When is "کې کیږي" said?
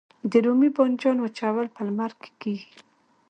2.21-2.69